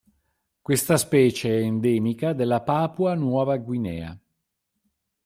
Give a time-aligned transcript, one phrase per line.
[0.63, 4.17] Questa specie è endemica della Papua Nuova Guinea.